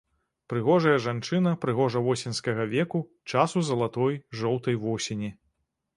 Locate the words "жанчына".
1.03-1.51